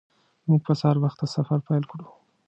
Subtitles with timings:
[0.47, 2.07] موږ به سهار وخته سفر پیل کړو